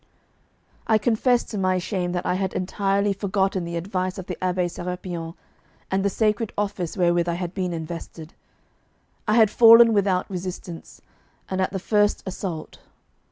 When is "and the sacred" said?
5.91-6.51